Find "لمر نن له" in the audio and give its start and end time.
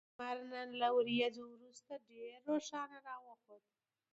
0.17-0.87